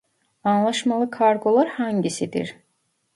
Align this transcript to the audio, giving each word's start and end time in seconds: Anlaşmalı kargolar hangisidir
Anlaşmalı 0.43 1.09
kargolar 1.09 1.67
hangisidir 1.67 2.55